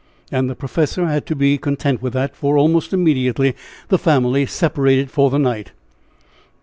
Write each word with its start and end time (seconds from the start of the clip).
And 0.31 0.49
the 0.49 0.55
professor 0.55 1.05
had 1.05 1.27
to 1.27 1.35
be 1.35 1.59
content 1.59 2.01
with 2.01 2.13
that, 2.13 2.35
for 2.35 2.57
almost 2.57 2.91
immediately 2.91 3.55
the 3.89 3.99
family 3.99 4.47
separated 4.47 5.11
for 5.11 5.29
the 5.29 5.37
night. 5.37 5.73